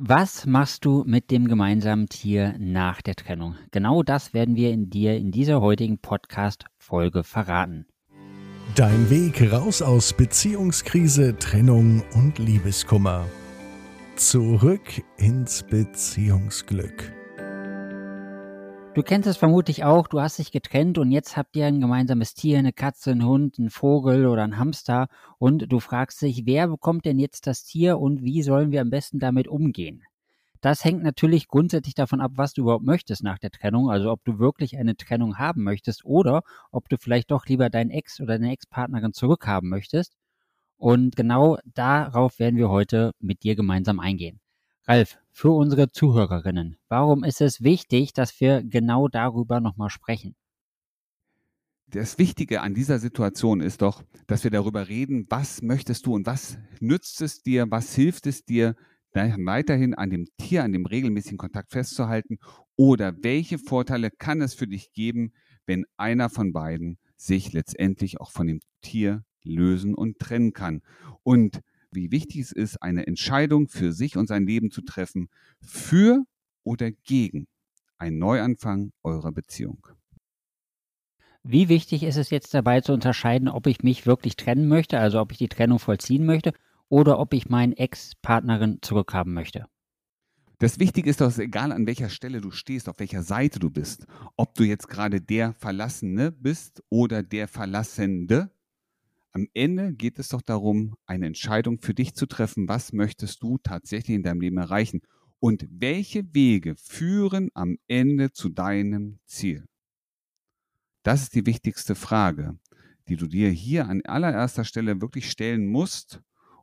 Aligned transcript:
Was 0.00 0.46
machst 0.46 0.84
du 0.84 1.02
mit 1.04 1.32
dem 1.32 1.48
gemeinsamen 1.48 2.08
Tier 2.08 2.54
nach 2.60 3.02
der 3.02 3.16
Trennung? 3.16 3.56
Genau 3.72 4.04
das 4.04 4.32
werden 4.32 4.54
wir 4.54 4.70
in 4.70 4.90
dir 4.90 5.16
in 5.16 5.32
dieser 5.32 5.60
heutigen 5.60 5.98
Podcast-Folge 5.98 7.24
verraten. 7.24 7.84
Dein 8.76 9.10
Weg 9.10 9.52
raus 9.52 9.82
aus 9.82 10.12
Beziehungskrise, 10.12 11.36
Trennung 11.40 12.04
und 12.14 12.38
Liebeskummer. 12.38 13.24
Zurück 14.14 15.02
ins 15.16 15.64
Beziehungsglück. 15.64 17.17
Du 18.98 19.04
kennst 19.04 19.28
es 19.28 19.36
vermutlich 19.36 19.84
auch, 19.84 20.08
du 20.08 20.20
hast 20.20 20.40
dich 20.40 20.50
getrennt 20.50 20.98
und 20.98 21.12
jetzt 21.12 21.36
habt 21.36 21.54
ihr 21.54 21.66
ein 21.66 21.80
gemeinsames 21.80 22.34
Tier, 22.34 22.58
eine 22.58 22.72
Katze, 22.72 23.12
einen 23.12 23.24
Hund, 23.24 23.56
einen 23.56 23.70
Vogel 23.70 24.26
oder 24.26 24.42
einen 24.42 24.58
Hamster 24.58 25.06
und 25.38 25.70
du 25.70 25.78
fragst 25.78 26.20
dich, 26.20 26.46
wer 26.46 26.66
bekommt 26.66 27.04
denn 27.04 27.20
jetzt 27.20 27.46
das 27.46 27.62
Tier 27.62 28.00
und 28.00 28.24
wie 28.24 28.42
sollen 28.42 28.72
wir 28.72 28.80
am 28.80 28.90
besten 28.90 29.20
damit 29.20 29.46
umgehen? 29.46 30.02
Das 30.60 30.84
hängt 30.84 31.04
natürlich 31.04 31.46
grundsätzlich 31.46 31.94
davon 31.94 32.20
ab, 32.20 32.32
was 32.34 32.54
du 32.54 32.62
überhaupt 32.62 32.84
möchtest 32.84 33.22
nach 33.22 33.38
der 33.38 33.52
Trennung, 33.52 33.88
also 33.88 34.10
ob 34.10 34.24
du 34.24 34.40
wirklich 34.40 34.76
eine 34.76 34.96
Trennung 34.96 35.38
haben 35.38 35.62
möchtest 35.62 36.04
oder 36.04 36.42
ob 36.72 36.88
du 36.88 36.96
vielleicht 36.98 37.30
doch 37.30 37.46
lieber 37.46 37.70
deinen 37.70 37.90
Ex 37.90 38.20
oder 38.20 38.36
deine 38.36 38.50
Ex-Partnerin 38.50 39.12
zurückhaben 39.12 39.68
möchtest. 39.68 40.16
Und 40.76 41.14
genau 41.14 41.58
darauf 41.72 42.40
werden 42.40 42.56
wir 42.56 42.68
heute 42.68 43.12
mit 43.20 43.44
dir 43.44 43.54
gemeinsam 43.54 44.00
eingehen. 44.00 44.40
Ralf, 44.90 45.18
für 45.32 45.50
unsere 45.50 45.90
Zuhörerinnen, 45.92 46.78
warum 46.88 47.22
ist 47.22 47.42
es 47.42 47.62
wichtig, 47.62 48.14
dass 48.14 48.40
wir 48.40 48.62
genau 48.64 49.08
darüber 49.08 49.60
nochmal 49.60 49.90
sprechen? 49.90 50.34
Das 51.88 52.16
Wichtige 52.16 52.62
an 52.62 52.72
dieser 52.72 52.98
Situation 52.98 53.60
ist 53.60 53.82
doch, 53.82 54.02
dass 54.26 54.44
wir 54.44 54.50
darüber 54.50 54.88
reden, 54.88 55.26
was 55.28 55.60
möchtest 55.60 56.06
du 56.06 56.14
und 56.14 56.24
was 56.24 56.56
nützt 56.80 57.20
es 57.20 57.42
dir, 57.42 57.70
was 57.70 57.94
hilft 57.94 58.26
es 58.26 58.46
dir, 58.46 58.76
weiterhin 59.12 59.92
an 59.92 60.08
dem 60.08 60.26
Tier, 60.38 60.64
an 60.64 60.72
dem 60.72 60.86
regelmäßigen 60.86 61.36
Kontakt 61.36 61.70
festzuhalten 61.70 62.38
oder 62.74 63.14
welche 63.22 63.58
Vorteile 63.58 64.10
kann 64.10 64.40
es 64.40 64.54
für 64.54 64.66
dich 64.66 64.94
geben, 64.94 65.34
wenn 65.66 65.84
einer 65.98 66.30
von 66.30 66.54
beiden 66.54 66.98
sich 67.18 67.52
letztendlich 67.52 68.22
auch 68.22 68.30
von 68.30 68.46
dem 68.46 68.60
Tier 68.80 69.22
lösen 69.42 69.94
und 69.94 70.18
trennen 70.18 70.54
kann. 70.54 70.80
Und 71.24 71.60
wie 71.90 72.10
wichtig 72.10 72.40
es 72.40 72.52
ist, 72.52 72.82
eine 72.82 73.06
Entscheidung 73.06 73.68
für 73.68 73.92
sich 73.92 74.16
und 74.16 74.26
sein 74.26 74.46
Leben 74.46 74.70
zu 74.70 74.82
treffen, 74.82 75.28
für 75.60 76.24
oder 76.64 76.90
gegen 76.90 77.46
einen 77.98 78.18
Neuanfang 78.18 78.92
eurer 79.02 79.32
Beziehung. 79.32 79.86
Wie 81.42 81.68
wichtig 81.68 82.02
ist 82.02 82.16
es 82.16 82.30
jetzt 82.30 82.52
dabei 82.52 82.80
zu 82.80 82.92
unterscheiden, 82.92 83.48
ob 83.48 83.66
ich 83.66 83.82
mich 83.82 84.06
wirklich 84.06 84.36
trennen 84.36 84.68
möchte, 84.68 84.98
also 84.98 85.20
ob 85.20 85.32
ich 85.32 85.38
die 85.38 85.48
Trennung 85.48 85.78
vollziehen 85.78 86.26
möchte, 86.26 86.52
oder 86.88 87.18
ob 87.18 87.32
ich 87.32 87.48
meinen 87.48 87.72
Ex-Partnerin 87.72 88.78
zurückhaben 88.82 89.32
möchte? 89.32 89.66
Das 90.58 90.80
Wichtige 90.80 91.08
ist 91.08 91.20
doch, 91.20 91.36
egal 91.38 91.70
an 91.70 91.86
welcher 91.86 92.08
Stelle 92.08 92.40
du 92.40 92.50
stehst, 92.50 92.88
auf 92.88 92.98
welcher 92.98 93.22
Seite 93.22 93.60
du 93.60 93.70
bist, 93.70 94.06
ob 94.36 94.54
du 94.54 94.64
jetzt 94.64 94.88
gerade 94.88 95.20
der 95.20 95.52
Verlassene 95.52 96.32
bist 96.32 96.82
oder 96.88 97.22
der 97.22 97.46
Verlassende, 97.46 98.50
am 99.38 99.46
Ende 99.54 99.92
geht 99.92 100.18
es 100.18 100.30
doch 100.30 100.42
darum, 100.42 100.96
eine 101.06 101.26
Entscheidung 101.26 101.78
für 101.80 101.94
dich 101.94 102.14
zu 102.14 102.26
treffen. 102.26 102.68
Was 102.68 102.92
möchtest 102.92 103.40
du 103.40 103.58
tatsächlich 103.58 104.16
in 104.16 104.24
deinem 104.24 104.40
Leben 104.40 104.58
erreichen? 104.58 105.00
Und 105.38 105.64
welche 105.70 106.34
Wege 106.34 106.74
führen 106.74 107.50
am 107.54 107.78
Ende 107.86 108.32
zu 108.32 108.48
deinem 108.48 109.20
Ziel? 109.26 109.64
Das 111.04 111.22
ist 111.22 111.36
die 111.36 111.46
wichtigste 111.46 111.94
Frage, 111.94 112.58
die 113.08 113.16
du 113.16 113.28
dir 113.28 113.50
hier 113.50 113.86
an 113.86 114.02
allererster 114.04 114.64
Stelle 114.64 115.00
wirklich 115.00 115.30
stellen 115.30 115.68
musst, 115.68 116.20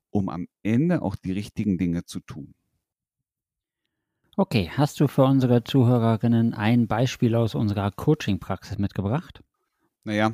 um 0.10 0.28
am 0.28 0.48
Ende 0.62 1.02
auch 1.02 1.16
die 1.16 1.32
richtigen 1.32 1.78
Dinge 1.78 2.04
zu 2.04 2.20
tun. 2.20 2.56
Okay, 4.36 4.70
hast 4.70 5.00
du 5.00 5.08
für 5.08 5.24
unsere 5.24 5.64
Zuhörerinnen 5.64 6.54
ein 6.54 6.88
Beispiel 6.88 7.36
aus 7.36 7.56
unserer 7.56 7.90
Coaching-Praxis 7.92 8.78
mitgebracht? 8.80 9.42
Naja, 10.04 10.34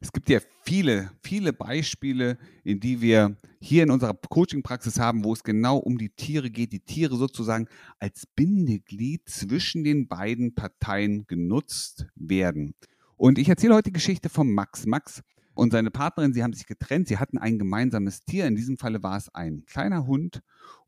es 0.00 0.12
gibt 0.12 0.28
ja 0.28 0.40
viele, 0.62 1.10
viele 1.22 1.52
Beispiele, 1.52 2.38
in 2.64 2.80
die 2.80 3.00
wir 3.00 3.36
hier 3.60 3.82
in 3.82 3.90
unserer 3.90 4.14
Coaching-Praxis 4.14 4.98
haben, 4.98 5.24
wo 5.24 5.32
es 5.32 5.42
genau 5.42 5.78
um 5.78 5.98
die 5.98 6.10
Tiere 6.10 6.50
geht, 6.50 6.72
die 6.72 6.80
Tiere 6.80 7.16
sozusagen 7.16 7.68
als 7.98 8.26
Bindeglied 8.26 9.28
zwischen 9.28 9.84
den 9.84 10.08
beiden 10.08 10.54
Parteien 10.54 11.26
genutzt 11.26 12.06
werden. 12.14 12.74
Und 13.16 13.38
ich 13.38 13.48
erzähle 13.48 13.74
heute 13.74 13.90
die 13.90 13.94
Geschichte 13.94 14.28
von 14.28 14.52
Max. 14.52 14.86
Max 14.86 15.22
und 15.54 15.72
seine 15.72 15.90
Partnerin, 15.90 16.34
sie 16.34 16.42
haben 16.42 16.52
sich 16.52 16.66
getrennt, 16.66 17.08
sie 17.08 17.18
hatten 17.18 17.38
ein 17.38 17.58
gemeinsames 17.58 18.20
Tier. 18.20 18.46
In 18.46 18.56
diesem 18.56 18.76
Falle 18.76 19.02
war 19.02 19.16
es 19.16 19.34
ein 19.34 19.64
kleiner 19.64 20.06
Hund 20.06 20.42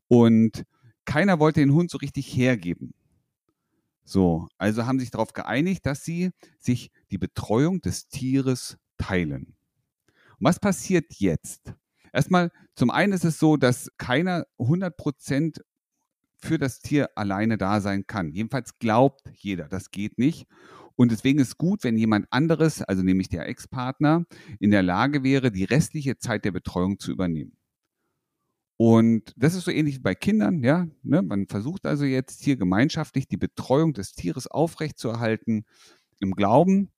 und 0.07 0.63
keiner 1.05 1.39
wollte 1.39 1.59
den 1.59 1.73
Hund 1.73 1.89
so 1.89 1.97
richtig 1.97 2.27
hergeben. 2.35 2.93
So, 4.03 4.47
also 4.57 4.85
haben 4.85 4.99
sich 4.99 5.11
darauf 5.11 5.33
geeinigt, 5.33 5.85
dass 5.85 6.03
sie 6.03 6.31
sich 6.59 6.91
die 7.11 7.17
Betreuung 7.17 7.81
des 7.81 8.07
Tieres 8.07 8.77
teilen. 8.99 9.55
Und 10.39 10.45
was 10.45 10.59
passiert 10.59 11.15
jetzt? 11.15 11.73
Erstmal, 12.13 12.51
zum 12.75 12.91
einen 12.91 13.13
ist 13.13 13.25
es 13.25 13.39
so, 13.39 13.57
dass 13.57 13.91
keiner 13.97 14.45
100 14.59 14.95
Prozent 14.95 15.63
für 16.37 16.57
das 16.57 16.79
Tier 16.79 17.09
alleine 17.15 17.57
da 17.57 17.81
sein 17.81 18.07
kann. 18.07 18.31
Jedenfalls 18.31 18.79
glaubt 18.79 19.21
jeder, 19.35 19.67
das 19.67 19.91
geht 19.91 20.17
nicht. 20.17 20.47
Und 20.95 21.11
deswegen 21.11 21.39
ist 21.39 21.57
gut, 21.57 21.83
wenn 21.83 21.97
jemand 21.97 22.27
anderes, 22.29 22.81
also 22.81 23.03
nämlich 23.03 23.29
der 23.29 23.47
Ex-Partner, 23.47 24.25
in 24.59 24.71
der 24.71 24.83
Lage 24.83 25.23
wäre, 25.23 25.51
die 25.51 25.63
restliche 25.63 26.17
Zeit 26.17 26.45
der 26.45 26.51
Betreuung 26.51 26.99
zu 26.99 27.11
übernehmen. 27.11 27.57
Und 28.75 29.33
das 29.35 29.55
ist 29.55 29.65
so 29.65 29.71
ähnlich 29.71 29.95
wie 29.95 30.01
bei 30.01 30.15
Kindern, 30.15 30.63
ja. 30.63 30.87
Ne? 31.03 31.21
Man 31.21 31.47
versucht 31.47 31.85
also 31.85 32.05
jetzt 32.05 32.43
hier 32.43 32.55
gemeinschaftlich 32.55 33.27
die 33.27 33.37
Betreuung 33.37 33.93
des 33.93 34.13
Tieres 34.13 34.47
aufrechtzuerhalten, 34.47 35.65
im 36.21 36.31
Glauben, 36.35 36.89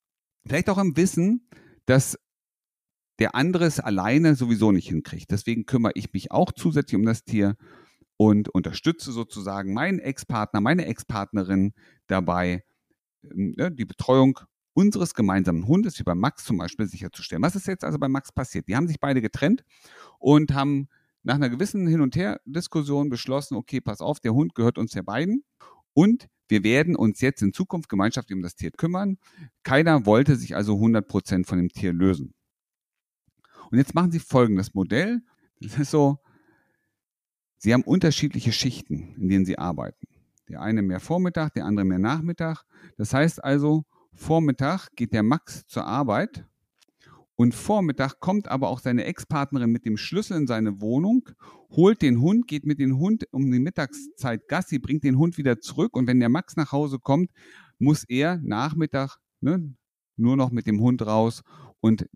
vielleicht 0.46 0.70
auch 0.70 0.78
im 0.78 0.96
Wissen, 0.96 1.48
dass 1.86 2.18
der 3.18 3.34
andere 3.34 3.66
es 3.66 3.80
alleine 3.80 4.34
sowieso 4.34 4.72
nicht 4.72 4.88
hinkriegt. 4.88 5.30
Deswegen 5.30 5.66
kümmere 5.66 5.92
ich 5.94 6.12
mich 6.12 6.30
auch 6.30 6.52
zusätzlich 6.52 6.96
um 6.96 7.04
das 7.04 7.24
Tier 7.24 7.56
und 8.16 8.48
unterstütze 8.48 9.12
sozusagen 9.12 9.74
meinen 9.74 9.98
Ex-Partner, 9.98 10.60
meine 10.60 10.86
Ex-Partnerin 10.86 11.72
dabei, 12.06 12.64
ähm, 13.22 13.54
ne, 13.56 13.70
die 13.70 13.84
Betreuung 13.84 14.38
unseres 14.74 15.14
gemeinsamen 15.14 15.66
Hundes, 15.66 15.98
wie 15.98 16.04
bei 16.04 16.14
Max 16.14 16.44
zum 16.44 16.58
Beispiel, 16.58 16.86
sicherzustellen. 16.86 17.42
Was 17.42 17.56
ist 17.56 17.66
jetzt 17.66 17.84
also 17.84 17.98
bei 17.98 18.08
Max 18.08 18.32
passiert? 18.32 18.68
Die 18.68 18.76
haben 18.76 18.88
sich 18.88 19.00
beide 19.00 19.20
getrennt 19.20 19.64
und 20.18 20.54
haben 20.54 20.88
nach 21.22 21.34
einer 21.34 21.50
gewissen 21.50 21.86
Hin- 21.86 22.00
und 22.00 22.16
Her-Diskussion 22.16 23.10
beschlossen, 23.10 23.56
okay, 23.56 23.80
pass 23.80 24.00
auf, 24.00 24.20
der 24.20 24.34
Hund 24.34 24.54
gehört 24.54 24.78
uns 24.78 24.94
ja 24.94 25.02
beiden 25.02 25.44
und 25.94 26.28
wir 26.52 26.64
werden 26.64 26.96
uns 26.96 27.22
jetzt 27.22 27.40
in 27.40 27.54
Zukunft 27.54 27.88
gemeinschaftlich 27.88 28.36
um 28.36 28.42
das 28.42 28.56
Tier 28.56 28.72
kümmern. 28.72 29.16
Keiner 29.62 30.04
wollte 30.04 30.36
sich 30.36 30.54
also 30.54 30.74
100 30.74 31.08
Prozent 31.08 31.46
von 31.46 31.56
dem 31.56 31.70
Tier 31.70 31.94
lösen. 31.94 32.34
Und 33.70 33.78
jetzt 33.78 33.94
machen 33.94 34.12
sie 34.12 34.18
folgendes 34.18 34.74
Modell. 34.74 35.22
Das 35.60 35.78
ist 35.78 35.90
so, 35.90 36.18
sie 37.56 37.72
haben 37.72 37.84
unterschiedliche 37.84 38.52
Schichten, 38.52 39.14
in 39.16 39.30
denen 39.30 39.46
sie 39.46 39.56
arbeiten. 39.56 40.06
Der 40.50 40.60
eine 40.60 40.82
mehr 40.82 41.00
Vormittag, 41.00 41.54
der 41.54 41.64
andere 41.64 41.86
mehr 41.86 41.98
Nachmittag. 41.98 42.64
Das 42.98 43.14
heißt 43.14 43.42
also, 43.42 43.86
Vormittag 44.12 44.90
geht 44.94 45.14
der 45.14 45.22
Max 45.22 45.66
zur 45.68 45.86
Arbeit 45.86 46.46
und 47.42 47.56
Vormittag 47.56 48.20
kommt 48.20 48.46
aber 48.46 48.68
auch 48.68 48.78
seine 48.78 49.04
Ex-Partnerin 49.04 49.72
mit 49.72 49.84
dem 49.84 49.96
Schlüssel 49.96 50.36
in 50.36 50.46
seine 50.46 50.80
Wohnung, 50.80 51.28
holt 51.72 52.00
den 52.00 52.20
Hund, 52.20 52.46
geht 52.46 52.64
mit 52.64 52.78
dem 52.78 52.98
Hund 52.98 53.26
um 53.32 53.50
die 53.50 53.58
Mittagszeit 53.58 54.46
Gassi, 54.46 54.78
bringt 54.78 55.02
den 55.02 55.18
Hund 55.18 55.38
wieder 55.38 55.58
zurück. 55.58 55.96
Und 55.96 56.06
wenn 56.06 56.20
der 56.20 56.28
Max 56.28 56.54
nach 56.54 56.70
Hause 56.70 57.00
kommt, 57.00 57.32
muss 57.80 58.04
er 58.04 58.38
Nachmittag 58.38 59.16
ne, 59.40 59.74
nur 60.14 60.36
noch 60.36 60.52
mit 60.52 60.68
dem 60.68 60.80
Hund 60.80 61.04
raus. 61.04 61.42
Und 61.80 62.08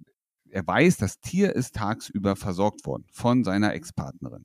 er 0.49 0.65
weiß, 0.65 0.99
das 0.99 1.19
Tier 1.19 1.57
ist 1.57 1.75
tagsüber 1.75 2.37
versorgt 2.37 2.87
worden 2.87 3.07
von 3.11 3.43
seiner 3.43 3.75
Ex-Partnerin. 3.75 4.45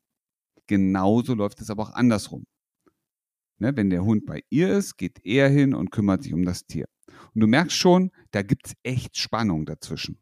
Genauso 0.65 1.35
läuft 1.35 1.61
es 1.61 1.69
aber 1.69 1.83
auch 1.83 1.93
andersrum. 1.93 2.47
Ne, 3.59 3.77
wenn 3.77 3.91
der 3.91 4.03
Hund 4.03 4.25
bei 4.25 4.41
ihr 4.49 4.75
ist, 4.75 4.97
geht 4.97 5.23
er 5.23 5.47
hin 5.47 5.75
und 5.75 5.91
kümmert 5.91 6.23
sich 6.23 6.33
um 6.33 6.43
das 6.43 6.65
Tier. 6.65 6.87
Und 7.35 7.41
du 7.41 7.45
merkst 7.45 7.77
schon, 7.77 8.09
da 8.31 8.41
gibt 8.41 8.65
es 8.65 8.73
echt 8.81 9.15
Spannung 9.15 9.67
dazwischen. 9.67 10.17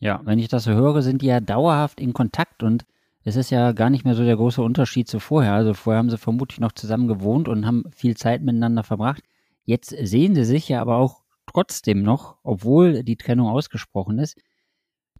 Ja, 0.00 0.22
wenn 0.24 0.38
ich 0.38 0.48
das 0.48 0.64
so 0.64 0.72
höre, 0.72 1.02
sind 1.02 1.22
die 1.22 1.26
ja 1.26 1.40
dauerhaft 1.40 2.00
in 2.00 2.14
Kontakt 2.14 2.62
und 2.62 2.84
es 3.22 3.36
ist 3.36 3.50
ja 3.50 3.72
gar 3.72 3.90
nicht 3.90 4.04
mehr 4.04 4.14
so 4.14 4.24
der 4.24 4.36
große 4.36 4.62
Unterschied 4.62 5.08
zu 5.08 5.20
vorher. 5.20 5.52
Also 5.52 5.74
vorher 5.74 5.98
haben 5.98 6.08
sie 6.08 6.16
vermutlich 6.16 6.58
noch 6.58 6.72
zusammen 6.72 7.06
gewohnt 7.06 7.48
und 7.48 7.66
haben 7.66 7.84
viel 7.94 8.16
Zeit 8.16 8.42
miteinander 8.42 8.82
verbracht. 8.82 9.22
Jetzt 9.64 9.90
sehen 9.90 10.34
sie 10.34 10.44
sich 10.44 10.68
ja 10.70 10.80
aber 10.80 10.96
auch 10.96 11.22
trotzdem 11.46 12.02
noch, 12.02 12.38
obwohl 12.42 13.02
die 13.02 13.16
Trennung 13.16 13.48
ausgesprochen 13.48 14.18
ist. 14.18 14.40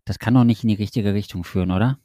Das 0.06 0.18
kann 0.18 0.34
doch 0.34 0.44
nicht 0.44 0.64
in 0.64 0.68
die 0.68 0.74
richtige 0.74 1.12
Richtung 1.12 1.44
führen, 1.44 1.70
oder? 1.70 1.98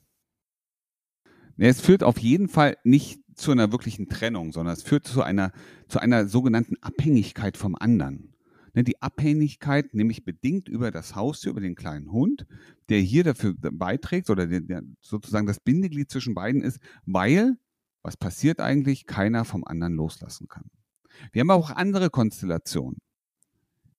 Es 1.58 1.80
führt 1.80 2.04
auf 2.04 2.20
jeden 2.20 2.50
Fall 2.50 2.78
nicht 2.84 3.22
zu 3.36 3.52
einer 3.52 3.72
wirklichen 3.72 4.10
Trennung, 4.10 4.52
sondern 4.52 4.74
es 4.74 4.84
führt 4.84 5.08
zu 5.08 5.24
einer, 5.24 5.54
zu 5.88 6.00
einer 6.00 6.28
sogenannten 6.28 6.76
Abhängigkeit 6.82 7.56
vom 7.56 7.76
anderen. 7.76 8.35
Ne, 8.76 8.84
die 8.84 9.02
Abhängigkeit, 9.02 9.94
nämlich 9.94 10.26
bedingt 10.26 10.68
über 10.68 10.92
das 10.92 11.16
Haustier, 11.16 11.52
über 11.52 11.62
den 11.62 11.76
kleinen 11.76 12.12
Hund, 12.12 12.46
der 12.90 13.00
hier 13.00 13.24
dafür 13.24 13.56
beiträgt 13.58 14.30
oder 14.30 14.48
der, 14.48 14.84
sozusagen 15.00 15.48
das 15.48 15.62
Bindeglied 15.62 16.12
zwischen 16.12 16.36
beiden 16.36 16.62
ist, 16.62 16.80
weil 17.06 17.58
was 18.04 18.18
passiert 18.18 18.60
eigentlich? 18.60 19.08
Keiner 19.08 19.46
vom 19.46 19.64
anderen 19.64 19.96
loslassen 19.96 20.48
kann. 20.48 20.70
Wir 21.32 21.40
haben 21.40 21.50
auch 21.50 21.72
andere 21.72 22.12
Konstellationen. 22.12 23.00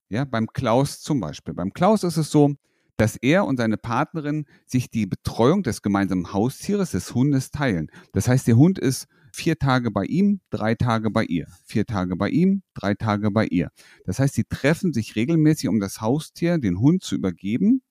Ja, 0.09 0.25
beim 0.25 0.47
Klaus 0.47 1.01
zum 1.01 1.19
Beispiel. 1.19 1.55
Beim 1.55 1.73
Klaus 1.73 2.05
ist 2.05 2.17
es 2.17 2.31
so, 2.31 2.55
dass 2.97 3.17
er 3.17 3.47
und 3.47 3.57
seine 3.57 3.77
Partnerin 3.77 4.47
sich 4.65 4.91
die 4.91 5.07
Betreuung 5.07 5.63
des 5.63 5.83
gemeinsamen 5.83 6.33
Haustieres, 6.33 6.93
des 6.93 7.15
Hundes 7.15 7.51
teilen. 7.51 7.91
Das 8.13 8.29
heißt, 8.29 8.47
der 8.47 8.57
Hund 8.57 8.79
ist 8.79 9.09
vier 9.37 9.59
Tage 9.59 9.91
bei 9.91 10.05
ihm, 10.05 10.41
drei 10.51 10.75
Tage 10.75 11.11
bei 11.11 11.25
ihr. 11.25 11.47
Vier 11.67 11.85
Tage 11.85 12.17
bei 12.17 12.31
ihm, 12.31 12.63
drei 12.75 12.95
Tage 12.95 13.31
bei 13.31 13.47
ihr. 13.47 13.71
Das 14.05 14.19
heißt, 14.19 14.35
sie 14.35 14.45
treffen 14.45 14.93
sich 14.93 15.15
regelmäßig, 15.15 15.69
um 15.69 15.79
das 15.79 16.01
Haustier, 16.01 16.59
den 16.59 16.81
Hund 16.81 17.05
zu 17.05 17.15
übergeben, 17.15 17.83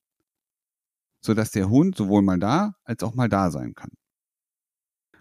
sodass 1.20 1.52
der 1.52 1.70
Hund 1.70 1.96
sowohl 1.96 2.22
mal 2.22 2.38
da 2.38 2.74
als 2.84 3.02
auch 3.04 3.14
mal 3.14 3.28
da 3.28 3.50
sein 3.50 3.74
kann. 3.74 3.90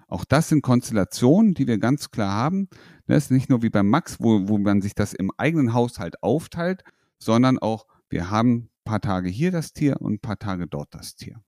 Auch 0.07 0.25
das 0.25 0.49
sind 0.49 0.61
Konstellationen, 0.61 1.53
die 1.53 1.67
wir 1.67 1.77
ganz 1.77 2.11
klar 2.11 2.31
haben. 2.31 2.69
Das 3.07 3.25
ist 3.25 3.31
nicht 3.31 3.49
nur 3.49 3.61
wie 3.61 3.69
beim 3.69 3.89
Max, 3.89 4.19
wo, 4.19 4.47
wo 4.47 4.57
man 4.57 4.81
sich 4.81 4.95
das 4.95 5.13
im 5.13 5.31
eigenen 5.37 5.73
Haushalt 5.73 6.21
aufteilt, 6.23 6.83
sondern 7.19 7.59
auch 7.59 7.85
wir 8.09 8.29
haben 8.29 8.55
ein 8.55 8.69
paar 8.83 9.01
Tage 9.01 9.29
hier 9.29 9.51
das 9.51 9.73
Tier 9.73 10.01
und 10.01 10.13
ein 10.13 10.19
paar 10.19 10.39
Tage 10.39 10.67
dort 10.67 10.93
das 10.93 11.15
Tier. 11.15 11.41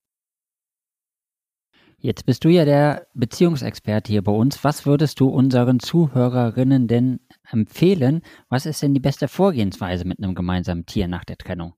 Jetzt 2.00 2.28
bist 2.28 2.46
du 2.46 2.50
ja 2.50 2.64
der 2.64 3.08
Beziehungsexperte 3.16 4.12
hier 4.12 4.22
bei 4.22 4.32
uns. 4.32 4.64
Was 4.64 4.86
würdest 4.86 5.20
du 5.20 5.30
unseren 5.30 5.80
Zuhörerinnen 5.80 6.88
denn 6.88 7.20
empfehlen? 7.50 8.22
Was 8.50 8.68
ist 8.68 8.84
denn 8.84 8.94
die 8.94 9.00
beste 9.00 9.28
Vorgehensweise 9.28 10.06
mit 10.06 10.20
einem 10.20 10.36
gemeinsamen 10.36 10.86
Tier 10.86 11.08
nach 11.08 11.26
der 11.26 11.38
Trennung? 11.38 11.74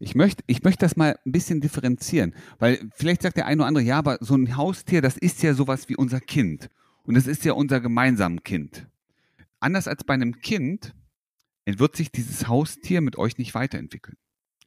Ich 0.00 0.14
möchte, 0.14 0.44
ich 0.46 0.62
möchte 0.62 0.84
das 0.84 0.96
mal 0.96 1.18
ein 1.24 1.32
bisschen 1.32 1.62
differenzieren, 1.62 2.34
weil 2.58 2.78
vielleicht 2.94 3.22
sagt 3.22 3.38
der 3.38 3.46
eine 3.46 3.62
oder 3.62 3.68
andere, 3.68 3.84
ja, 3.84 3.98
aber 3.98 4.18
so 4.20 4.34
ein 4.34 4.56
Haustier, 4.56 5.00
das 5.00 5.16
ist 5.16 5.42
ja 5.42 5.54
sowas 5.54 5.88
wie 5.88 5.96
unser 5.96 6.20
Kind. 6.20 6.68
Und 7.04 7.14
das 7.14 7.26
ist 7.26 7.44
ja 7.44 7.54
unser 7.54 7.80
gemeinsames 7.80 8.42
Kind. 8.42 8.86
Anders 9.60 9.88
als 9.88 10.04
bei 10.04 10.14
einem 10.14 10.40
Kind 10.40 10.94
wird 11.64 11.96
sich 11.96 12.12
dieses 12.12 12.48
Haustier 12.48 13.00
mit 13.00 13.16
euch 13.16 13.38
nicht 13.38 13.54
weiterentwickeln. 13.54 14.16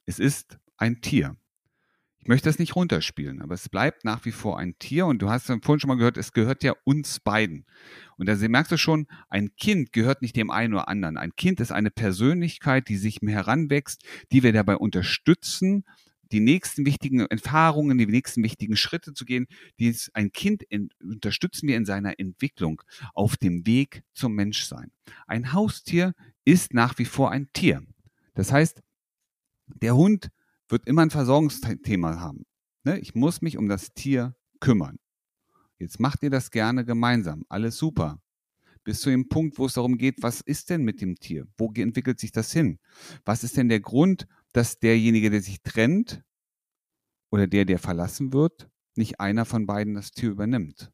Es 0.05 0.17
ist 0.17 0.57
ein 0.77 1.01
Tier. 1.01 1.35
Ich 2.25 2.29
möchte 2.29 2.49
das 2.49 2.57
nicht 2.57 2.75
runterspielen, 2.75 3.39
aber 3.43 3.53
es 3.53 3.69
bleibt 3.69 4.03
nach 4.03 4.25
wie 4.25 4.31
vor 4.31 4.57
ein 4.57 4.79
Tier 4.79 5.05
und 5.05 5.21
du 5.21 5.29
hast 5.29 5.45
vorhin 5.45 5.79
schon 5.79 5.89
mal 5.89 5.95
gehört, 5.95 6.17
es 6.17 6.31
gehört 6.31 6.63
ja 6.63 6.73
uns 6.83 7.19
beiden. 7.19 7.67
Und 8.17 8.27
da 8.27 8.35
merkst 8.35 8.71
du 8.71 8.77
schon, 8.77 9.05
ein 9.29 9.55
Kind 9.57 9.93
gehört 9.93 10.23
nicht 10.23 10.35
dem 10.35 10.49
einen 10.49 10.73
oder 10.73 10.87
anderen. 10.87 11.17
Ein 11.17 11.35
Kind 11.35 11.59
ist 11.59 11.71
eine 11.71 11.91
Persönlichkeit, 11.91 12.89
die 12.89 12.97
sich 12.97 13.19
heranwächst, 13.21 14.03
die 14.31 14.41
wir 14.41 14.53
dabei 14.53 14.75
unterstützen, 14.75 15.85
die 16.31 16.39
nächsten 16.39 16.87
wichtigen 16.87 17.19
Erfahrungen, 17.19 17.99
die 17.99 18.07
nächsten 18.07 18.41
wichtigen 18.41 18.75
Schritte 18.75 19.13
zu 19.13 19.23
gehen. 19.23 19.45
Dies, 19.77 20.09
ein 20.15 20.31
Kind 20.31 20.63
in, 20.63 20.89
unterstützen 21.03 21.67
wir 21.67 21.77
in 21.77 21.85
seiner 21.85 22.19
Entwicklung 22.19 22.81
auf 23.13 23.37
dem 23.37 23.67
Weg 23.67 24.01
zum 24.15 24.33
Menschsein. 24.33 24.91
Ein 25.27 25.53
Haustier 25.53 26.15
ist 26.43 26.73
nach 26.73 26.97
wie 26.97 27.05
vor 27.05 27.29
ein 27.29 27.49
Tier. 27.53 27.83
Das 28.33 28.51
heißt, 28.51 28.81
der 29.67 29.95
Hund 29.95 30.31
wird 30.69 30.87
immer 30.87 31.01
ein 31.01 31.09
Versorgungsthema 31.09 32.19
haben. 32.19 32.45
Ne? 32.83 32.99
Ich 32.99 33.15
muss 33.15 33.41
mich 33.41 33.57
um 33.57 33.67
das 33.67 33.93
Tier 33.93 34.35
kümmern. 34.59 34.97
Jetzt 35.77 35.99
macht 35.99 36.23
ihr 36.23 36.29
das 36.29 36.51
gerne 36.51 36.85
gemeinsam. 36.85 37.43
Alles 37.49 37.77
super. 37.77 38.21
Bis 38.83 39.01
zu 39.01 39.09
dem 39.09 39.27
Punkt, 39.27 39.57
wo 39.57 39.65
es 39.65 39.73
darum 39.73 39.97
geht, 39.97 40.21
was 40.21 40.41
ist 40.41 40.69
denn 40.69 40.83
mit 40.83 41.01
dem 41.01 41.15
Tier? 41.15 41.47
Wo 41.57 41.71
entwickelt 41.73 42.19
sich 42.19 42.31
das 42.31 42.53
hin? 42.53 42.79
Was 43.25 43.43
ist 43.43 43.57
denn 43.57 43.67
der 43.67 43.79
Grund, 43.79 44.27
dass 44.53 44.79
derjenige, 44.79 45.29
der 45.31 45.41
sich 45.41 45.61
trennt 45.63 46.23
oder 47.31 47.47
der, 47.47 47.65
der 47.65 47.79
verlassen 47.79 48.31
wird, 48.31 48.69
nicht 48.95 49.19
einer 49.19 49.45
von 49.45 49.65
beiden 49.65 49.95
das 49.95 50.11
Tier 50.11 50.29
übernimmt? 50.29 50.91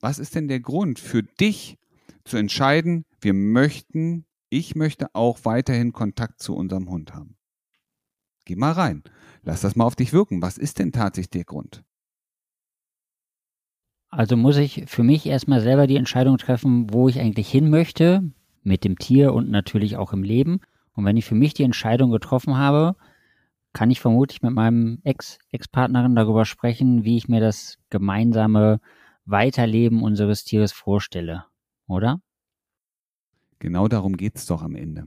Was 0.00 0.20
ist 0.20 0.36
denn 0.36 0.46
der 0.46 0.60
Grund 0.60 1.00
für 1.00 1.24
dich 1.24 1.76
zu 2.24 2.36
entscheiden, 2.36 3.04
wir 3.20 3.34
möchten 3.34 4.26
ich 4.50 4.74
möchte 4.74 5.14
auch 5.14 5.40
weiterhin 5.44 5.92
Kontakt 5.92 6.42
zu 6.42 6.54
unserem 6.54 6.88
Hund 6.88 7.14
haben. 7.14 7.36
Geh 8.44 8.56
mal 8.56 8.72
rein. 8.72 9.02
Lass 9.42 9.60
das 9.60 9.76
mal 9.76 9.84
auf 9.84 9.96
dich 9.96 10.12
wirken. 10.12 10.40
Was 10.42 10.58
ist 10.58 10.78
denn 10.78 10.92
tatsächlich 10.92 11.30
der 11.30 11.44
Grund? 11.44 11.84
Also 14.10 14.36
muss 14.36 14.56
ich 14.56 14.84
für 14.86 15.02
mich 15.02 15.26
erstmal 15.26 15.60
selber 15.60 15.86
die 15.86 15.96
Entscheidung 15.96 16.38
treffen, 16.38 16.92
wo 16.92 17.08
ich 17.08 17.20
eigentlich 17.20 17.50
hin 17.50 17.68
möchte, 17.68 18.22
mit 18.62 18.84
dem 18.84 18.98
Tier 18.98 19.34
und 19.34 19.50
natürlich 19.50 19.96
auch 19.96 20.12
im 20.12 20.22
Leben. 20.22 20.60
Und 20.92 21.04
wenn 21.04 21.16
ich 21.16 21.26
für 21.26 21.34
mich 21.34 21.52
die 21.52 21.62
Entscheidung 21.62 22.10
getroffen 22.10 22.56
habe, 22.56 22.96
kann 23.74 23.90
ich 23.90 24.00
vermutlich 24.00 24.42
mit 24.42 24.52
meinem 24.52 25.00
Ex-Ex-Partnerin 25.04 26.16
darüber 26.16 26.46
sprechen, 26.46 27.04
wie 27.04 27.16
ich 27.16 27.28
mir 27.28 27.40
das 27.40 27.78
gemeinsame 27.90 28.80
Weiterleben 29.26 30.02
unseres 30.02 30.44
Tieres 30.44 30.72
vorstelle, 30.72 31.44
oder? 31.86 32.20
Genau 33.58 33.88
darum 33.88 34.16
geht 34.16 34.36
es 34.36 34.46
doch 34.46 34.62
am 34.62 34.76
Ende. 34.76 35.06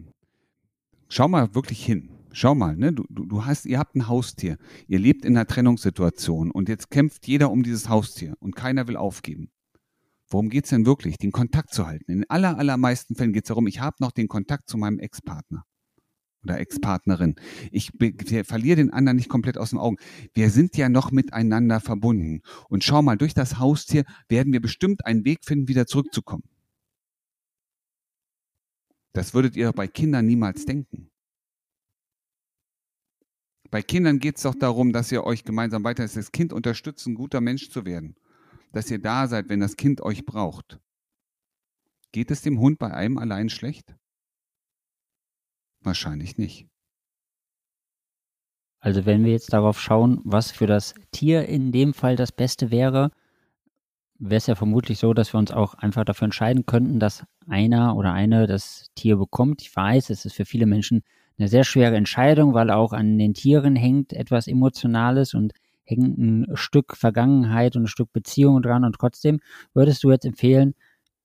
Schau 1.07 1.27
mal 1.27 1.53
wirklich 1.55 1.85
hin. 1.85 2.09
Schau 2.33 2.55
mal, 2.55 2.77
ne? 2.77 2.93
du, 2.93 3.03
du 3.09 3.45
hast, 3.45 3.65
ihr 3.65 3.77
habt 3.77 3.95
ein 3.95 4.07
Haustier. 4.07 4.57
Ihr 4.87 4.99
lebt 4.99 5.25
in 5.25 5.35
einer 5.35 5.45
Trennungssituation 5.45 6.49
und 6.51 6.69
jetzt 6.69 6.89
kämpft 6.89 7.27
jeder 7.27 7.51
um 7.51 7.63
dieses 7.63 7.89
Haustier 7.89 8.35
und 8.39 8.55
keiner 8.55 8.87
will 8.87 8.95
aufgeben. 8.95 9.51
Worum 10.29 10.49
geht 10.49 10.63
es 10.63 10.69
denn 10.69 10.85
wirklich? 10.85 11.17
Den 11.17 11.33
Kontakt 11.33 11.73
zu 11.73 11.87
halten. 11.87 12.09
In 12.09 12.29
aller, 12.29 12.57
allermeisten 12.57 13.15
Fällen 13.15 13.33
geht 13.33 13.43
es 13.43 13.49
darum, 13.49 13.67
ich 13.67 13.81
habe 13.81 13.97
noch 13.99 14.11
den 14.11 14.29
Kontakt 14.29 14.69
zu 14.69 14.77
meinem 14.77 14.99
Ex-Partner 14.99 15.65
oder 16.43 16.59
Ex-Partnerin. 16.59 17.35
Ich 17.71 17.91
verliere 18.45 18.77
den 18.77 18.91
anderen 18.91 19.17
nicht 19.17 19.29
komplett 19.29 19.57
aus 19.57 19.71
den 19.71 19.79
Augen. 19.79 19.97
Wir 20.33 20.49
sind 20.49 20.77
ja 20.77 20.89
noch 20.89 21.11
miteinander 21.11 21.81
verbunden. 21.81 22.41
Und 22.69 22.83
schau 22.83 23.01
mal, 23.01 23.17
durch 23.17 23.33
das 23.33 23.59
Haustier 23.59 24.05
werden 24.29 24.53
wir 24.53 24.61
bestimmt 24.61 25.05
einen 25.05 25.25
Weg 25.25 25.43
finden, 25.43 25.67
wieder 25.67 25.85
zurückzukommen. 25.85 26.43
Das 29.13 29.33
würdet 29.33 29.55
ihr 29.55 29.71
bei 29.73 29.87
Kindern 29.87 30.25
niemals 30.25 30.65
denken. 30.65 31.09
Bei 33.69 33.81
Kindern 33.81 34.19
geht 34.19 34.37
es 34.37 34.43
doch 34.43 34.55
darum, 34.55 34.91
dass 34.91 35.11
ihr 35.11 35.23
euch 35.23 35.43
gemeinsam 35.43 35.83
weiter 35.83 36.05
das 36.05 36.31
Kind 36.31 36.51
unterstützt, 36.51 37.07
ein 37.07 37.15
guter 37.15 37.39
Mensch 37.39 37.69
zu 37.69 37.85
werden. 37.85 38.15
Dass 38.73 38.91
ihr 38.91 38.99
da 38.99 39.27
seid, 39.27 39.49
wenn 39.49 39.61
das 39.61 39.77
Kind 39.77 40.01
euch 40.01 40.25
braucht. 40.25 40.79
Geht 42.11 42.31
es 42.31 42.41
dem 42.41 42.59
Hund 42.59 42.79
bei 42.79 42.93
einem 42.93 43.17
allein 43.17 43.49
schlecht? 43.49 43.95
Wahrscheinlich 45.81 46.37
nicht. 46.37 46.67
Also 48.81 49.05
wenn 49.05 49.23
wir 49.23 49.31
jetzt 49.31 49.53
darauf 49.53 49.79
schauen, 49.79 50.21
was 50.25 50.51
für 50.51 50.67
das 50.67 50.93
Tier 51.11 51.47
in 51.47 51.71
dem 51.71 51.93
Fall 51.93 52.15
das 52.15 52.31
Beste 52.31 52.71
wäre, 52.71 53.11
wäre 54.21 54.37
es 54.37 54.47
ja 54.47 54.55
vermutlich 54.55 54.99
so, 54.99 55.13
dass 55.13 55.33
wir 55.33 55.39
uns 55.39 55.51
auch 55.51 55.73
einfach 55.73 56.05
dafür 56.05 56.25
entscheiden 56.25 56.65
könnten, 56.65 56.99
dass 56.99 57.25
einer 57.47 57.95
oder 57.95 58.13
eine 58.13 58.45
das 58.45 58.89
Tier 58.95 59.17
bekommt. 59.17 59.61
Ich 59.63 59.75
weiß, 59.75 60.11
es 60.11 60.25
ist 60.25 60.35
für 60.35 60.45
viele 60.45 60.67
Menschen 60.67 61.03
eine 61.39 61.47
sehr 61.47 61.63
schwere 61.63 61.95
Entscheidung, 61.95 62.53
weil 62.53 62.69
auch 62.69 62.93
an 62.93 63.17
den 63.17 63.33
Tieren 63.33 63.75
hängt 63.75 64.13
etwas 64.13 64.47
Emotionales 64.47 65.33
und 65.33 65.53
hängt 65.83 66.19
ein 66.19 66.45
Stück 66.53 66.95
Vergangenheit 66.95 67.75
und 67.75 67.83
ein 67.83 67.87
Stück 67.87 68.13
Beziehung 68.13 68.61
dran. 68.61 68.83
Und 68.83 68.93
trotzdem 68.93 69.39
würdest 69.73 70.03
du 70.03 70.11
jetzt 70.11 70.25
empfehlen, 70.25 70.75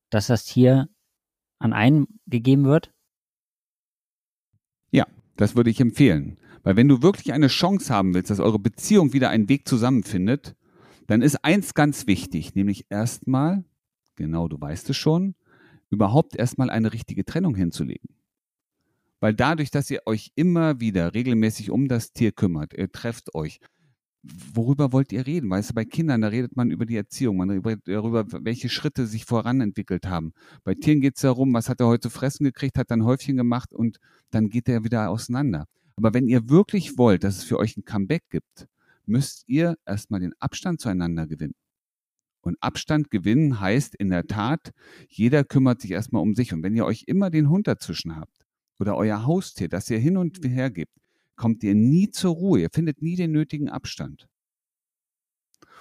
dass 0.09 0.29
das 0.29 0.47
Tier 0.47 0.89
an 1.59 1.75
einen 1.75 2.07
gegeben 2.27 2.65
wird? 2.65 2.93
Ja, 4.91 5.07
das 5.37 5.55
würde 5.55 5.69
ich 5.69 5.81
empfehlen. 5.81 6.39
Weil 6.63 6.77
wenn 6.77 6.89
du 6.89 7.03
wirklich 7.03 7.35
eine 7.35 7.49
Chance 7.49 7.93
haben 7.93 8.15
willst, 8.15 8.31
dass 8.31 8.41
eure 8.41 8.59
Beziehung 8.59 9.13
wieder 9.13 9.29
einen 9.29 9.51
Weg 9.51 9.69
zusammenfindet, 9.69 10.57
dann 11.07 11.23
ist 11.23 11.45
eins 11.45 11.75
ganz 11.75 12.07
wichtig, 12.07 12.55
nämlich 12.55 12.87
erstmal, 12.89 13.65
genau, 14.17 14.49
du 14.49 14.61
weißt 14.61 14.91
es 14.91 14.97
schon, 14.97 15.35
überhaupt 15.91 16.37
erstmal 16.37 16.71
eine 16.71 16.93
richtige 16.93 17.25
Trennung 17.25 17.55
hinzulegen. 17.55 18.11
Weil 19.21 19.35
dadurch, 19.35 19.71
dass 19.71 19.91
ihr 19.91 20.03
euch 20.07 20.33
immer 20.35 20.81
wieder 20.81 21.15
regelmäßig 21.15 21.71
um 21.71 21.89
das 21.89 22.13
Tier 22.13 22.33
kümmert, 22.33 22.75
ihr 22.75 22.91
trefft 22.91 23.35
euch, 23.35 23.61
worüber 24.55 24.93
wollt 24.93 25.13
ihr 25.13 25.27
reden? 25.27 25.51
Weißt 25.51 25.71
du, 25.71 25.75
bei 25.75 25.85
Kindern, 25.85 26.21
da 26.21 26.29
redet 26.29 26.57
man 26.57 26.71
über 26.71 26.87
die 26.87 26.97
Erziehung, 26.97 27.37
man 27.37 27.51
redet 27.51 27.87
darüber, 27.87 28.27
welche 28.45 28.69
Schritte 28.69 29.07
sich 29.07 29.25
voranentwickelt 29.25 30.07
haben. 30.07 30.33
Bei 30.65 30.75
Tieren 30.75 31.01
geht 31.01 31.17
es 31.17 31.23
darum, 31.23 31.55
was 31.55 31.69
hat 31.69 31.81
er 31.81 31.87
heute 31.87 32.09
zu 32.09 32.11
fressen 32.11 32.45
gekriegt, 32.45 32.79
hat 32.79 32.91
dann 32.91 33.05
Häufchen 33.05 33.37
gemacht 33.37 33.73
und 33.73 33.99
dann 34.31 34.49
geht 34.49 34.69
er 34.69 34.85
wieder 34.85 35.11
auseinander. 35.11 35.67
Aber 35.97 36.13
wenn 36.13 36.29
ihr 36.29 36.49
wirklich 36.51 36.99
wollt, 36.99 37.25
dass 37.25 37.39
es 37.39 37.45
für 37.45 37.59
euch 37.59 37.77
ein 37.77 37.85
Comeback 37.85 38.25
gibt, 38.31 38.67
müsst 39.07 39.45
ihr 39.49 39.77
erstmal 39.87 40.21
den 40.21 40.33
Abstand 40.39 40.81
zueinander 40.81 41.27
gewinnen. 41.27 41.55
Und 42.41 42.57
Abstand 42.61 43.11
gewinnen 43.11 43.61
heißt 43.61 43.97
in 43.97 44.11
der 44.11 44.27
Tat, 44.27 44.73
jeder 45.09 45.43
kümmert 45.43 45.81
sich 45.81 45.91
erstmal 45.91 46.23
um 46.23 46.35
sich. 46.37 46.53
Und 46.53 46.63
wenn 46.63 46.77
ihr 46.77 46.85
euch 46.85 47.05
immer 47.07 47.29
den 47.29 47.51
Hund 47.51 47.67
dazwischen 47.67 48.15
habt 48.15 48.47
oder 48.79 48.97
euer 48.97 49.27
Haustier, 49.27 49.69
das 49.69 49.91
ihr 49.91 49.99
hin 49.99 50.17
und 50.17 50.45
her 50.45 50.71
gebt, 50.71 50.93
kommt 51.35 51.65
ihr 51.65 51.75
nie 51.75 52.11
zur 52.11 52.35
Ruhe. 52.35 52.61
Ihr 52.61 52.71
findet 52.73 53.03
nie 53.03 53.17
den 53.17 53.33
nötigen 53.33 53.69
Abstand. 53.69 54.29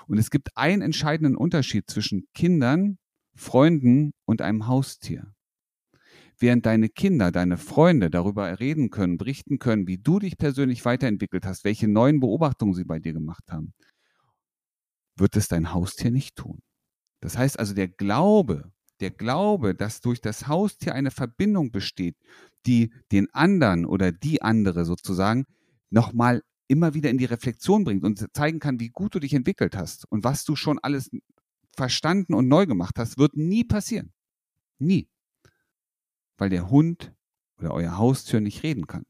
Und 0.07 0.17
es 0.17 0.31
gibt 0.31 0.57
einen 0.57 0.81
entscheidenden 0.81 1.35
Unterschied 1.35 1.89
zwischen 1.89 2.25
Kindern, 2.33 2.97
Freunden 3.35 4.13
und 4.25 4.41
einem 4.41 4.67
Haustier. 4.67 5.34
Während 6.37 6.65
deine 6.65 6.89
Kinder, 6.89 7.31
deine 7.31 7.57
Freunde 7.57 8.09
darüber 8.09 8.59
reden 8.59 8.89
können, 8.89 9.17
berichten 9.17 9.59
können, 9.59 9.87
wie 9.87 9.97
du 9.97 10.19
dich 10.19 10.37
persönlich 10.37 10.83
weiterentwickelt 10.85 11.45
hast, 11.45 11.63
welche 11.63 11.87
neuen 11.87 12.19
Beobachtungen 12.19 12.73
sie 12.73 12.83
bei 12.83 12.99
dir 12.99 13.13
gemacht 13.13 13.43
haben, 13.49 13.73
wird 15.17 15.35
es 15.35 15.47
dein 15.47 15.73
Haustier 15.73 16.11
nicht 16.11 16.35
tun. 16.35 16.61
Das 17.21 17.37
heißt 17.37 17.59
also, 17.59 17.73
der 17.73 17.87
Glaube, 17.87 18.71
der 18.99 19.11
Glaube, 19.11 19.75
dass 19.75 20.01
durch 20.01 20.21
das 20.21 20.47
Haustier 20.47 20.95
eine 20.95 21.11
Verbindung 21.11 21.71
besteht, 21.71 22.17
die 22.65 22.93
den 23.11 23.33
anderen 23.33 23.85
oder 23.85 24.11
die 24.11 24.41
andere 24.41 24.85
sozusagen 24.85 25.45
nochmal 25.89 26.43
immer 26.67 26.93
wieder 26.93 27.09
in 27.09 27.17
die 27.17 27.25
Reflexion 27.25 27.83
bringt 27.83 28.03
und 28.03 28.25
zeigen 28.35 28.59
kann, 28.59 28.79
wie 28.79 28.89
gut 28.89 29.15
du 29.15 29.19
dich 29.19 29.33
entwickelt 29.33 29.75
hast 29.77 30.05
und 30.11 30.23
was 30.23 30.45
du 30.45 30.55
schon 30.55 30.79
alles 30.79 31.09
verstanden 31.75 32.33
und 32.33 32.47
neu 32.47 32.65
gemacht 32.65 32.97
hast, 32.97 33.17
wird 33.17 33.35
nie 33.35 33.63
passieren. 33.63 34.13
Nie. 34.79 35.07
Weil 36.37 36.49
der 36.49 36.69
Hund 36.69 37.13
oder 37.59 37.73
euer 37.73 37.97
Haustür 37.97 38.41
nicht 38.41 38.63
reden 38.63 38.87
kann. 38.87 39.05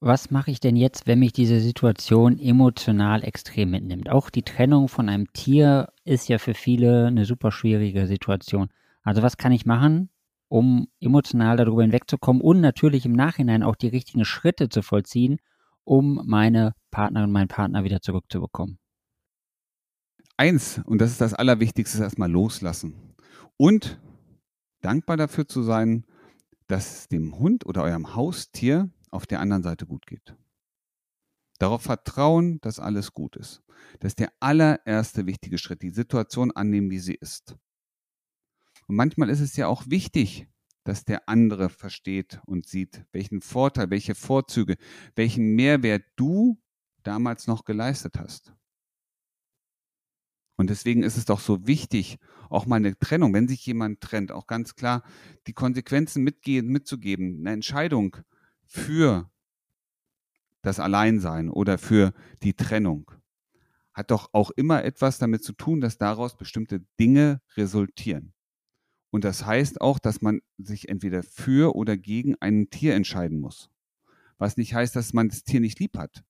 Was 0.00 0.30
mache 0.30 0.50
ich 0.50 0.60
denn 0.60 0.76
jetzt, 0.76 1.06
wenn 1.06 1.20
mich 1.20 1.32
diese 1.32 1.58
Situation 1.58 2.38
emotional 2.38 3.24
extrem 3.24 3.70
mitnimmt? 3.70 4.10
Auch 4.10 4.28
die 4.28 4.42
Trennung 4.42 4.88
von 4.88 5.08
einem 5.08 5.32
Tier 5.32 5.88
ist 6.04 6.28
ja 6.28 6.38
für 6.38 6.52
viele 6.52 7.06
eine 7.06 7.24
super 7.24 7.50
schwierige 7.50 8.06
Situation. 8.06 8.68
Also 9.02 9.22
was 9.22 9.38
kann 9.38 9.52
ich 9.52 9.64
machen, 9.64 10.10
um 10.48 10.88
emotional 11.00 11.56
darüber 11.56 11.82
hinwegzukommen 11.82 12.42
und 12.42 12.60
natürlich 12.60 13.06
im 13.06 13.12
Nachhinein 13.12 13.62
auch 13.62 13.74
die 13.74 13.88
richtigen 13.88 14.26
Schritte 14.26 14.68
zu 14.68 14.82
vollziehen, 14.82 15.38
um 15.84 16.20
meine 16.26 16.74
Partnerin, 16.90 17.32
meinen 17.32 17.48
Partner 17.48 17.82
wieder 17.82 18.02
zurückzubekommen? 18.02 18.78
Eins, 20.36 20.82
und 20.84 21.00
das 21.00 21.12
ist 21.12 21.22
das 21.22 21.32
Allerwichtigste, 21.32 21.96
ist 21.96 22.02
erstmal 22.02 22.30
loslassen. 22.30 23.14
Und 23.56 23.98
dankbar 24.80 25.16
dafür 25.16 25.48
zu 25.48 25.62
sein, 25.62 26.04
dass 26.66 27.08
dem 27.08 27.38
Hund 27.38 27.66
oder 27.66 27.82
eurem 27.82 28.14
Haustier 28.14 28.90
auf 29.10 29.26
der 29.26 29.40
anderen 29.40 29.62
Seite 29.62 29.86
gut 29.86 30.06
geht. 30.06 30.36
Darauf 31.58 31.82
vertrauen, 31.82 32.60
dass 32.60 32.80
alles 32.80 33.12
gut 33.12 33.36
ist. 33.36 33.62
Das 34.00 34.12
ist 34.12 34.18
der 34.18 34.32
allererste 34.40 35.26
wichtige 35.26 35.58
Schritt, 35.58 35.82
die 35.82 35.90
Situation 35.90 36.50
annehmen, 36.50 36.90
wie 36.90 36.98
sie 36.98 37.14
ist. 37.14 37.56
Und 38.88 38.96
manchmal 38.96 39.30
ist 39.30 39.40
es 39.40 39.56
ja 39.56 39.66
auch 39.68 39.84
wichtig, 39.88 40.48
dass 40.84 41.04
der 41.04 41.28
andere 41.28 41.68
versteht 41.68 42.40
und 42.46 42.66
sieht, 42.66 43.04
welchen 43.12 43.40
Vorteil, 43.40 43.90
welche 43.90 44.14
Vorzüge, 44.14 44.76
welchen 45.16 45.54
Mehrwert 45.54 46.04
du 46.16 46.60
damals 47.02 47.46
noch 47.46 47.64
geleistet 47.64 48.18
hast. 48.18 48.54
Und 50.56 50.70
deswegen 50.70 51.02
ist 51.02 51.16
es 51.16 51.26
doch 51.26 51.40
so 51.40 51.66
wichtig, 51.66 52.18
auch 52.48 52.66
mal 52.66 52.76
eine 52.76 52.98
Trennung, 52.98 53.34
wenn 53.34 53.48
sich 53.48 53.64
jemand 53.66 54.00
trennt, 54.00 54.32
auch 54.32 54.46
ganz 54.46 54.74
klar 54.74 55.02
die 55.46 55.52
Konsequenzen 55.52 56.22
mitgehen, 56.24 56.66
mitzugeben, 56.68 57.40
eine 57.40 57.52
Entscheidung 57.52 58.16
für 58.64 59.30
das 60.62 60.80
Alleinsein 60.80 61.50
oder 61.50 61.78
für 61.78 62.12
die 62.42 62.54
Trennung 62.54 63.10
hat 63.96 64.10
doch 64.10 64.28
auch 64.32 64.50
immer 64.50 64.84
etwas 64.84 65.18
damit 65.18 65.42
zu 65.42 65.54
tun, 65.54 65.80
dass 65.80 65.96
daraus 65.96 66.36
bestimmte 66.36 66.84
Dinge 67.00 67.40
resultieren. 67.56 68.34
Und 69.10 69.24
das 69.24 69.46
heißt 69.46 69.80
auch, 69.80 69.98
dass 69.98 70.20
man 70.20 70.40
sich 70.58 70.90
entweder 70.90 71.22
für 71.22 71.74
oder 71.74 71.96
gegen 71.96 72.36
ein 72.40 72.68
Tier 72.68 72.94
entscheiden 72.94 73.40
muss. 73.40 73.70
Was 74.36 74.58
nicht 74.58 74.74
heißt, 74.74 74.94
dass 74.94 75.14
man 75.14 75.30
das 75.30 75.44
Tier 75.44 75.60
nicht 75.60 75.80
lieb 75.80 75.96
hat. 75.96 76.24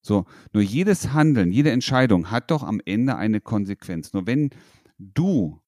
So, 0.00 0.26
nur 0.52 0.62
jedes 0.62 1.12
Handeln, 1.12 1.52
jede 1.52 1.70
Entscheidung 1.70 2.30
hat 2.30 2.50
doch 2.50 2.62
am 2.62 2.80
Ende 2.84 3.16
eine 3.16 3.40
Konsequenz. 3.40 4.12
Nur 4.12 4.26
wenn 4.26 4.50
du 4.98 5.60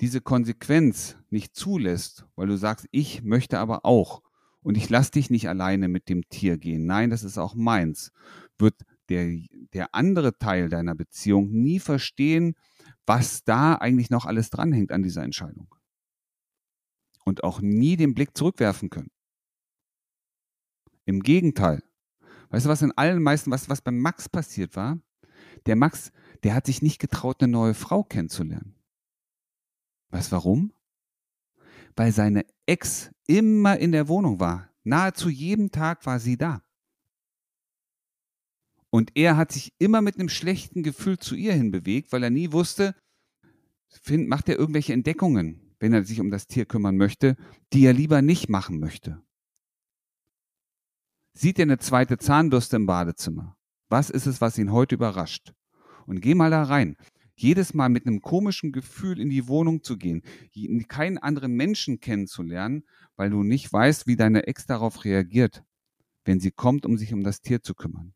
diese 0.00 0.20
Konsequenz 0.20 1.16
nicht 1.28 1.54
zulässt, 1.54 2.26
weil 2.36 2.46
du 2.46 2.56
sagst, 2.56 2.86
ich 2.90 3.22
möchte 3.22 3.58
aber 3.58 3.84
auch 3.84 4.22
und 4.62 4.76
ich 4.76 4.88
lasse 4.88 5.12
dich 5.12 5.30
nicht 5.30 5.48
alleine 5.48 5.88
mit 5.88 6.08
dem 6.08 6.28
Tier 6.28 6.58
gehen. 6.58 6.86
Nein, 6.86 7.10
das 7.10 7.24
ist 7.24 7.38
auch 7.38 7.54
meins. 7.54 8.12
Wird 8.58 8.82
der, 9.08 9.38
der 9.72 9.94
andere 9.94 10.38
Teil 10.38 10.68
deiner 10.68 10.94
Beziehung 10.94 11.50
nie 11.50 11.80
verstehen, 11.80 12.54
was 13.06 13.44
da 13.44 13.74
eigentlich 13.74 14.10
noch 14.10 14.24
alles 14.24 14.50
dranhängt 14.50 14.92
an 14.92 15.02
dieser 15.02 15.22
Entscheidung. 15.22 15.74
Und 17.24 17.44
auch 17.44 17.60
nie 17.60 17.96
den 17.96 18.14
Blick 18.14 18.36
zurückwerfen 18.36 18.88
können. 18.88 19.10
Im 21.04 21.22
Gegenteil. 21.22 21.82
Weißt 22.50 22.66
du, 22.66 22.70
was 22.70 22.82
in 22.82 22.92
allen 22.92 23.22
meisten, 23.22 23.50
was, 23.50 23.68
was 23.68 23.80
beim 23.80 23.98
Max 23.98 24.28
passiert 24.28 24.76
war? 24.76 24.98
Der 25.66 25.76
Max, 25.76 26.12
der 26.42 26.54
hat 26.54 26.66
sich 26.66 26.82
nicht 26.82 27.00
getraut, 27.00 27.42
eine 27.42 27.50
neue 27.50 27.74
Frau 27.74 28.02
kennenzulernen. 28.02 28.74
Weißt 30.10 30.32
du 30.32 30.36
warum? 30.36 30.72
weil 31.96 32.12
seine 32.12 32.46
Ex 32.66 33.10
immer 33.26 33.78
in 33.78 33.92
der 33.92 34.08
Wohnung 34.08 34.40
war. 34.40 34.70
Nahezu 34.84 35.28
jeden 35.28 35.70
Tag 35.70 36.06
war 36.06 36.18
sie 36.18 36.36
da. 36.36 36.62
Und 38.90 39.12
er 39.14 39.36
hat 39.36 39.52
sich 39.52 39.72
immer 39.78 40.00
mit 40.00 40.18
einem 40.18 40.28
schlechten 40.28 40.82
Gefühl 40.82 41.18
zu 41.18 41.34
ihr 41.34 41.52
hinbewegt, 41.52 42.10
weil 42.12 42.22
er 42.22 42.30
nie 42.30 42.52
wusste, 42.52 42.94
macht 44.08 44.48
er 44.48 44.58
irgendwelche 44.58 44.92
Entdeckungen, 44.92 45.74
wenn 45.78 45.92
er 45.92 46.04
sich 46.04 46.20
um 46.20 46.30
das 46.30 46.46
Tier 46.46 46.64
kümmern 46.64 46.96
möchte, 46.96 47.36
die 47.72 47.84
er 47.84 47.92
lieber 47.92 48.22
nicht 48.22 48.48
machen 48.48 48.80
möchte. 48.80 49.22
Sieht 51.40 51.58
er 51.58 51.62
eine 51.62 51.78
zweite 51.78 52.18
Zahnbürste 52.18 52.76
im 52.76 52.84
Badezimmer? 52.84 53.56
Was 53.88 54.10
ist 54.10 54.26
es, 54.26 54.42
was 54.42 54.58
ihn 54.58 54.72
heute 54.72 54.96
überrascht? 54.96 55.54
Und 56.04 56.20
geh 56.20 56.34
mal 56.34 56.50
da 56.50 56.64
rein 56.64 56.98
jedes 57.34 57.72
Mal 57.72 57.88
mit 57.88 58.06
einem 58.06 58.20
komischen 58.20 58.72
Gefühl 58.72 59.18
in 59.18 59.30
die 59.30 59.48
Wohnung 59.48 59.82
zu 59.82 59.96
gehen, 59.96 60.20
keinen 60.88 61.16
anderen 61.16 61.54
Menschen 61.54 61.98
kennenzulernen, 61.98 62.84
weil 63.16 63.30
du 63.30 63.42
nicht 63.42 63.72
weißt, 63.72 64.06
wie 64.06 64.16
deine 64.16 64.48
Ex 64.48 64.66
darauf 64.66 65.06
reagiert, 65.06 65.64
wenn 66.26 66.40
sie 66.40 66.50
kommt, 66.50 66.84
um 66.84 66.98
sich 66.98 67.14
um 67.14 67.24
das 67.24 67.40
Tier 67.40 67.62
zu 67.62 67.72
kümmern. 67.72 68.12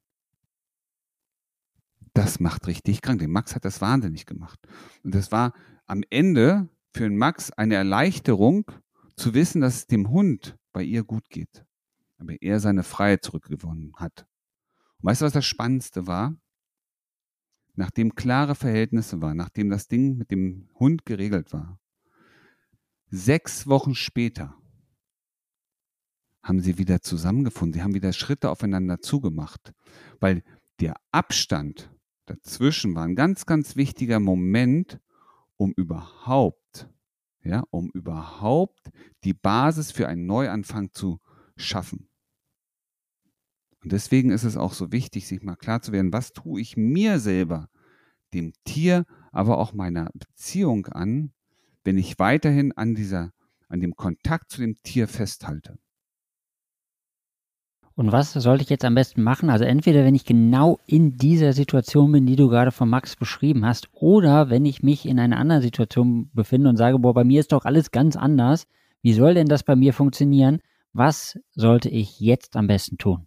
Das 2.13 2.41
macht 2.41 2.67
richtig 2.67 3.01
krank. 3.01 3.21
Den 3.21 3.33
Max 3.33 3.55
hat 3.55 3.65
das 3.65 3.81
wahnsinnig 3.81 4.27
gemacht. 4.27 4.61
Und 5.03 5.15
das 5.15 5.33
war 5.33 5.55
am 5.87 6.03
Ende 6.11 6.69
für 6.93 7.05
den 7.05 7.17
Max 7.17 7.51
eine 7.53 7.77
Erleichterung, 7.77 8.71
zu 9.17 9.33
wissen, 9.33 9.63
dass 9.63 9.77
es 9.77 9.87
dem 9.87 10.11
Hund 10.11 10.59
bei 10.75 10.83
ihr 10.83 11.05
gut 11.05 11.31
geht. 11.31 11.65
Aber 12.19 12.41
er 12.41 12.61
seine 12.61 12.83
Freiheit 12.83 13.25
zurückgewonnen 13.25 13.93
hat. 13.97 14.27
Und 14.99 15.11
weißt 15.11 15.21
du, 15.21 15.27
was 15.27 15.33
das 15.33 15.45
Spannendste 15.45 16.07
war? 16.07 16.37
nachdem 17.77 18.15
klare 18.15 18.55
Verhältnisse 18.55 19.21
waren, 19.21 19.37
nachdem 19.37 19.71
das 19.71 19.89
Ding 19.89 20.17
mit 20.17 20.31
dem 20.31 20.69
Hund 20.79 21.05
geregelt 21.05 21.53
war. 21.53 21.79
Sechs 23.11 23.67
Wochen 23.67 23.95
später 23.95 24.57
haben 26.43 26.61
sie 26.61 26.79
wieder 26.79 27.01
zusammengefunden. 27.01 27.75
Sie 27.75 27.83
haben 27.83 27.95
wieder 27.95 28.13
Schritte 28.13 28.51
aufeinander 28.51 29.01
zugemacht, 29.01 29.73
weil 30.21 30.43
der 30.81 30.97
Abstand 31.11 31.91
dazwischen 32.27 32.95
war 32.95 33.05
ein 33.05 33.17
ganz, 33.17 33.47
ganz 33.47 33.77
wichtiger 33.77 34.21
Moment, 34.21 35.01
um 35.57 35.73
überhaupt, 35.73 36.89
ja, 37.43 37.65
um 37.71 37.91
überhaupt 37.91 38.91
die 39.25 39.35
Basis 39.35 39.91
für 39.91 40.09
einen 40.09 40.27
Neuanfang 40.27 40.93
zu 40.93 41.21
schaffen. 41.57 42.09
Und 43.83 43.93
deswegen 43.93 44.31
ist 44.31 44.45
es 44.45 44.57
auch 44.57 44.73
so 44.73 44.93
wichtig, 44.93 45.27
sich 45.27 45.43
mal 45.43 45.57
klar 45.57 45.83
zu 45.83 45.93
werden, 45.93 46.13
was 46.13 46.33
tue 46.33 46.61
ich 46.61 46.77
mir 46.77 47.19
selber, 47.19 47.69
dem 48.33 48.53
Tier, 48.65 49.05
aber 49.31 49.59
auch 49.59 49.75
meiner 49.75 50.11
Beziehung 50.15 50.87
an, 50.87 51.33
wenn 51.85 51.99
ich 51.99 52.19
weiterhin 52.19 52.73
an 52.73 52.95
dieser, 52.95 53.31
an 53.69 53.81
dem 53.81 53.95
Kontakt 53.95 54.51
zu 54.51 54.61
dem 54.61 54.77
Tier 54.83 55.07
festhalte. 55.07 55.79
Und 57.97 58.11
was 58.11 58.33
sollte 58.33 58.65
ich 58.65 58.71
jetzt 58.71 58.85
am 58.85 58.97
besten 58.97 59.23
machen? 59.23 59.51
Also 59.51 59.65
entweder 59.65 60.05
wenn 60.05 60.17
ich 60.17 60.25
genau 60.25 60.81
in 60.87 61.17
dieser 61.17 61.53
Situation 61.53 62.11
bin, 62.11 62.27
die 62.27 62.35
du 62.35 62.49
gerade 62.49 62.73
von 62.73 62.89
Max 62.89 63.15
beschrieben 63.15 63.65
hast, 63.65 63.89
oder 63.93 64.51
wenn 64.51 64.67
ich 64.67 64.83
mich 64.83 65.07
in 65.07 65.21
einer 65.21 65.37
anderen 65.37 65.63
Situation 65.63 66.29
befinde 66.33 66.71
und 66.71 66.77
sage, 66.77 66.99
boah, 66.99 67.15
bei 67.15 67.23
mir 67.23 67.39
ist 67.39 67.53
doch 67.53 67.65
alles 67.65 67.93
ganz 67.93 68.17
anders. 68.17 68.67
Wie 69.03 69.13
soll 69.13 69.35
denn 69.35 69.47
das 69.47 69.63
bei 69.63 69.77
mir 69.77 69.93
funktionieren? 69.93 70.61
Was 70.97 71.37
sollte 71.51 71.89
ich 71.89 72.21
jetzt 72.21 72.55
am 72.55 72.69
besten 72.69 72.99
tun? 72.99 73.27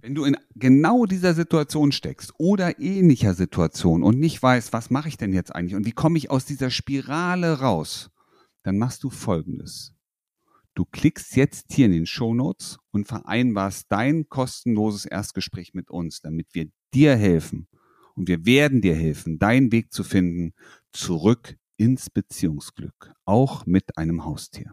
Wenn 0.00 0.16
du 0.16 0.24
in 0.24 0.36
genau 0.56 1.06
dieser 1.06 1.32
Situation 1.32 1.92
steckst 1.92 2.32
oder 2.38 2.80
ähnlicher 2.80 3.34
Situation 3.34 4.02
und 4.02 4.18
nicht 4.18 4.42
weißt, 4.42 4.72
was 4.72 4.90
mache 4.90 5.08
ich 5.08 5.16
denn 5.16 5.32
jetzt 5.32 5.54
eigentlich 5.54 5.76
und 5.76 5.86
wie 5.86 5.92
komme 5.92 6.18
ich 6.18 6.28
aus 6.28 6.44
dieser 6.44 6.70
Spirale 6.70 7.60
raus, 7.60 8.10
dann 8.64 8.78
machst 8.78 9.04
du 9.04 9.10
Folgendes. 9.10 9.94
Du 10.74 10.84
klickst 10.84 11.36
jetzt 11.36 11.72
hier 11.72 11.86
in 11.86 11.92
den 11.92 12.06
Show 12.06 12.34
Notes 12.34 12.78
und 12.90 13.06
vereinbarst 13.06 13.86
dein 13.88 14.28
kostenloses 14.28 15.04
Erstgespräch 15.04 15.72
mit 15.72 15.88
uns, 15.88 16.20
damit 16.20 16.48
wir 16.52 16.68
dir 16.94 17.14
helfen. 17.14 17.68
Und 18.16 18.26
wir 18.26 18.44
werden 18.44 18.80
dir 18.80 18.96
helfen, 18.96 19.38
deinen 19.38 19.70
Weg 19.70 19.92
zu 19.92 20.02
finden, 20.02 20.52
zurück 20.90 21.56
ins 21.76 22.10
Beziehungsglück, 22.10 23.12
auch 23.24 23.66
mit 23.66 23.96
einem 23.96 24.24
Haustier. 24.24 24.72